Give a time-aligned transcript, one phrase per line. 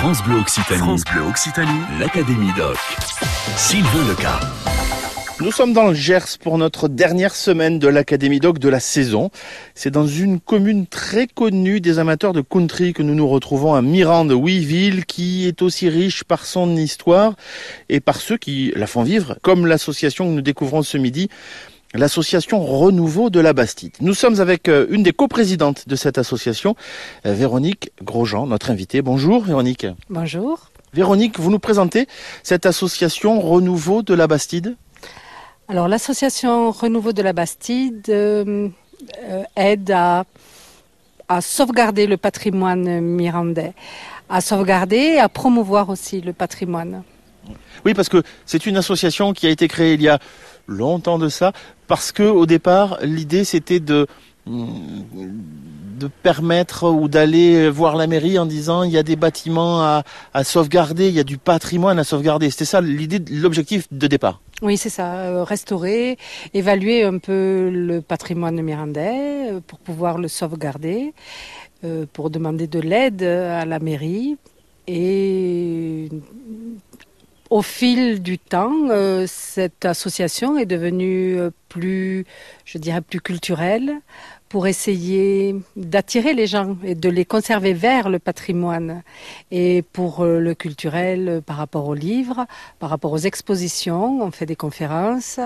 [0.00, 0.78] France Bleu Occitanie.
[0.78, 1.80] France Bleu Occitanie.
[1.98, 2.76] L'Académie Doc.
[3.56, 4.38] Sylvain Leca.
[5.40, 9.32] Nous sommes dans le Gers pour notre dernière semaine de l'Académie Doc de la saison.
[9.74, 13.82] C'est dans une commune très connue des amateurs de country que nous nous retrouvons à
[13.82, 17.34] Mirande, Ouiville, qui est aussi riche par son histoire
[17.88, 21.28] et par ceux qui la font vivre, comme l'association que nous découvrons ce midi,
[21.94, 23.94] l'association Renouveau de la Bastide.
[24.00, 26.76] Nous sommes avec euh, une des coprésidentes de cette association,
[27.26, 29.02] euh, Véronique Grosjean, notre invitée.
[29.02, 29.86] Bonjour Véronique.
[30.10, 30.70] Bonjour.
[30.94, 32.06] Véronique, vous nous présentez
[32.42, 34.76] cette association Renouveau de la Bastide
[35.68, 38.68] Alors l'association Renouveau de la Bastide euh,
[39.22, 40.24] euh, aide à,
[41.28, 43.74] à sauvegarder le patrimoine mirandais,
[44.28, 47.02] à sauvegarder et à promouvoir aussi le patrimoine.
[47.84, 50.18] Oui, parce que c'est une association qui a été créée il y a
[50.66, 51.52] longtemps de ça,
[51.86, 54.06] parce que au départ, l'idée c'était de
[54.46, 60.04] de permettre ou d'aller voir la mairie en disant il y a des bâtiments à,
[60.32, 62.50] à sauvegarder, il y a du patrimoine à sauvegarder.
[62.50, 64.40] C'était ça l'idée, l'objectif de départ.
[64.62, 66.16] Oui, c'est ça, euh, restaurer,
[66.54, 71.12] évaluer un peu le patrimoine mirandais euh, pour pouvoir le sauvegarder,
[71.84, 74.36] euh, pour demander de l'aide à la mairie.
[74.86, 76.08] Et
[77.50, 82.26] au fil du temps, euh, cette association est devenue euh, plus,
[82.64, 84.00] je dirais, plus culturelle
[84.48, 89.02] pour essayer d'attirer les gens et de les conserver vers le patrimoine.
[89.50, 92.46] Et pour euh, le culturel, euh, par rapport aux livres,
[92.78, 95.38] par rapport aux expositions, on fait des conférences,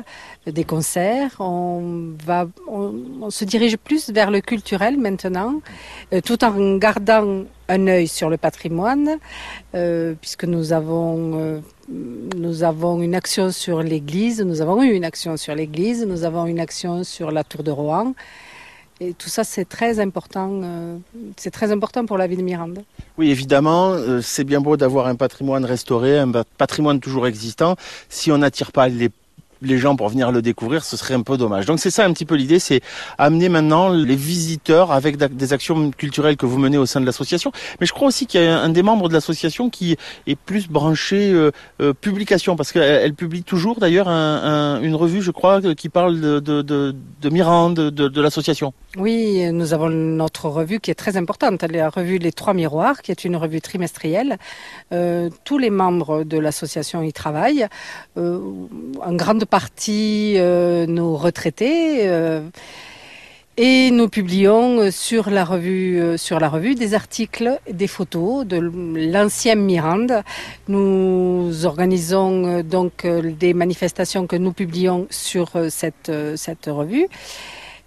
[0.47, 5.61] euh, des concerts, on, va, on, se dirige plus vers le culturel maintenant,
[6.25, 9.19] tout en gardant un œil sur le patrimoine,
[10.21, 15.55] puisque nous avons, nous avons une action sur l'église, nous avons eu une action sur
[15.55, 18.15] l'église, nous avons une action sur la tour de Rohan.
[19.01, 20.61] Et tout ça, c'est très important.
[20.63, 20.97] euh,
[21.37, 22.85] c'est très important pour la ville de Mirande.
[23.19, 27.77] Oui, évidemment, euh, c'est bien beau d'avoir un patrimoine restauré, un patrimoine toujours existant.
[28.09, 29.11] Si on n'attire pas les
[29.63, 31.67] les gens pour venir le découvrir, ce serait un peu dommage.
[31.67, 32.81] Donc c'est ça un petit peu l'idée, c'est
[33.19, 37.53] amener maintenant les visiteurs avec des actions culturelles que vous menez au sein de l'association.
[37.81, 39.97] Mais je crois aussi qu'il y a un des membres de l'association qui
[40.27, 44.95] est plus branché euh, euh, publication, parce qu'elle elle publie toujours d'ailleurs un- un- une
[44.95, 46.95] revue, je crois, qui parle de, de, de,
[48.09, 48.73] de l'association.
[48.97, 53.11] Oui, nous avons notre revue qui est très importante, la revue Les Trois Miroirs, qui
[53.11, 54.37] est une revue trimestrielle.
[54.93, 57.67] Euh, tous les membres de l'association y travaillent.
[58.17, 62.09] En grande partie, euh, nos retraités.
[62.09, 62.41] euh,
[63.59, 68.59] et nous publions sur la revue, euh, sur la revue des articles, des photos de
[69.15, 70.15] l'ancien Mirande.
[70.69, 73.07] Nous organisons donc
[73.43, 77.07] des manifestations que nous publions sur cette, cette revue.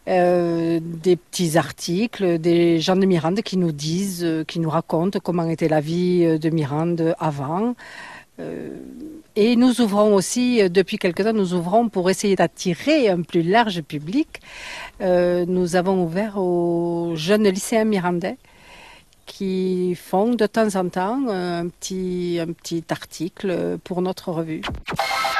[0.06, 5.72] Des petits articles, des gens de Mirande qui nous disent, qui nous racontent comment était
[5.78, 7.74] la vie de Mirande avant.
[9.36, 13.44] Et nous ouvrons aussi, euh, depuis quelque temps, nous ouvrons pour essayer d'attirer un plus
[13.44, 14.40] large public.
[15.02, 18.38] Euh, nous avons ouvert aux jeunes lycéens mirandais
[19.26, 24.62] qui font de temps en temps euh, un petit, un petit article pour notre revue.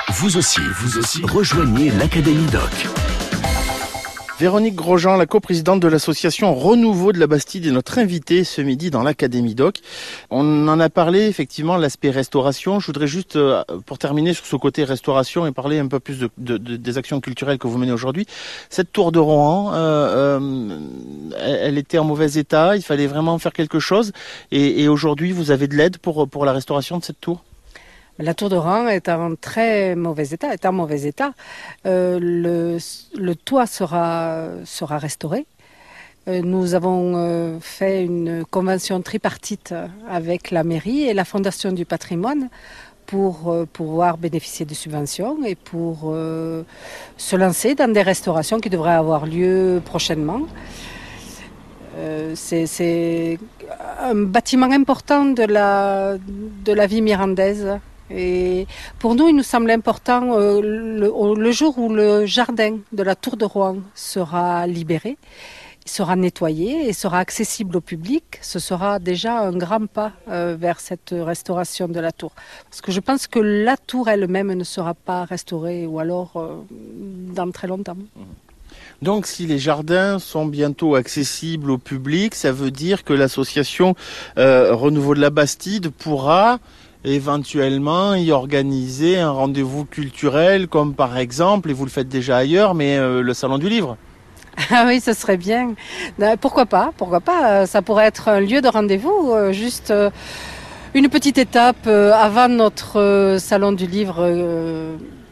[0.10, 3.15] Vous aussi, vous aussi, rejoignez l'Académie Doc.
[4.38, 8.90] Véronique Grosjean, la coprésidente de l'association Renouveau de la Bastide, est notre invitée ce midi
[8.90, 9.80] dans l'Académie Doc.
[10.30, 12.82] On en a parlé effectivement, l'aspect restauration.
[12.82, 16.20] Je voudrais juste, euh, pour terminer sur ce côté restauration et parler un peu plus
[16.20, 18.26] de, de- de- des actions culturelles que vous menez aujourd'hui.
[18.70, 20.80] Cette tour de Rohan, euh, euh,
[21.40, 24.12] elle, elle était en mauvais état, il fallait vraiment faire quelque chose.
[24.52, 27.42] Et, et aujourd'hui, vous avez de l'aide pour, pour la restauration de cette tour?
[28.18, 31.34] La tour de Rang est en très mauvais état, est en mauvais état.
[31.86, 35.46] Euh, le, toit sera, sera restauré.
[36.30, 39.74] Euh, nous avons euh, fait une convention tripartite
[40.10, 42.48] avec la mairie et la Fondation du patrimoine
[43.06, 46.12] pour pouvoir bénéficier de subventions et pour
[47.18, 50.42] se lancer dans des restaurations qui devraient avoir lieu prochainement.
[52.34, 53.38] C'est
[54.02, 57.78] un bâtiment important de la, de la vie mirandaise.
[58.10, 58.68] Et
[59.00, 63.36] pour nous, il nous semble important, euh, le, jour où le jardin de la Tour
[63.38, 65.18] de Rouen sera libéré,
[65.86, 70.80] sera nettoyé et sera accessible au public, ce sera déjà un grand pas euh, vers
[70.80, 72.32] cette restauration de la tour.
[72.70, 76.64] Parce que je pense que la tour elle-même ne sera pas restaurée, ou alors euh,
[76.70, 77.98] dans très longtemps.
[79.02, 83.96] Donc si les jardins sont bientôt accessibles au public, ça veut dire que l'association
[84.38, 86.60] Renouveau de la Bastide pourra
[87.06, 92.74] éventuellement y organiser un rendez-vous culturel comme par exemple, et vous le faites déjà ailleurs,
[92.74, 93.98] mais euh, le Salon du Livre.
[94.72, 95.74] Ah oui, ce serait bien.
[96.22, 99.94] Euh, Pourquoi pas Pourquoi pas euh, Ça pourrait être un lieu de rendez-vous, euh, juste
[100.94, 104.24] Une petite étape avant notre salon du livre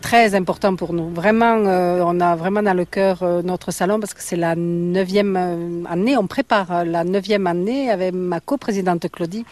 [0.04, 1.10] très important pour nous.
[1.10, 1.56] Vraiment,
[2.12, 6.18] on a vraiment dans le cœur notre salon parce que c'est la neuvième année.
[6.18, 9.46] On prépare la neuvième année avec ma coprésidente Claudie.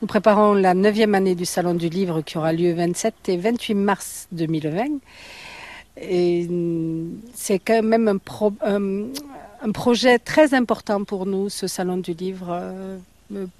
[0.00, 3.74] Nous préparons la neuvième année du salon du livre qui aura lieu 27 et 28
[3.74, 4.84] mars 2020.
[6.00, 8.20] Et mm, c'est quand même
[8.62, 12.98] un, projet très important pour nous, ce salon du livre euh,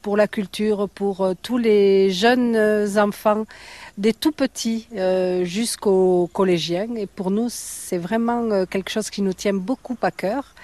[0.02, 3.44] pour la culture, pour euh, tous les jeunes euh, enfants,
[3.98, 4.88] des tout petits
[5.42, 6.88] jusqu'aux collégiens.
[6.96, 10.54] Et pour nous, c'est vraiment quelque chose qui nous tient beaucoup à cœur.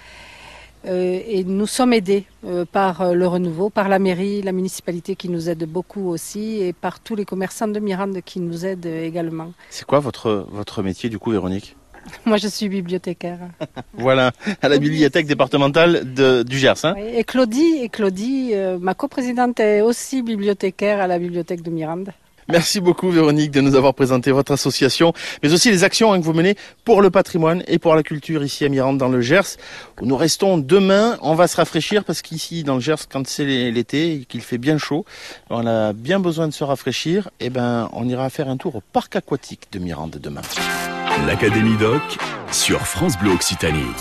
[0.85, 2.27] et nous sommes aidés
[2.73, 7.01] par le renouveau, par la mairie, la municipalité qui nous aide beaucoup aussi, et par
[7.01, 9.53] tous les commerçants de Mirande qui nous aident également.
[9.71, 11.77] C'est quoi votre, votre métier du coup, Véronique?
[12.27, 13.39] Moi, je suis bibliothécaire.
[13.95, 16.05] voilà, à la bibliothèque départementale
[16.45, 16.85] du Gers.
[16.85, 21.71] Hein et Claudie, et Claudie euh, ma coprésidente, est aussi bibliothécaire à la bibliothèque de
[21.71, 22.13] Mirande.
[22.49, 25.13] Merci beaucoup Véronique de nous avoir présenté votre association,
[25.43, 28.43] mais aussi les actions hein, que vous menez pour le patrimoine et pour la culture
[28.43, 29.57] ici à Mirande dans le Gers.
[30.03, 34.13] Nous restons demain, on va se rafraîchir parce qu'ici dans le Gers, quand c'est l'été
[34.13, 35.05] et qu'il fait bien chaud,
[35.51, 37.31] on a bien besoin de se rafraîchir.
[37.39, 40.43] Et eh ben, on ira faire un tour au parc aquatique de Mirande demain.
[41.21, 42.03] L'Académie Doc
[42.51, 43.95] sur France Bleu Occitanie.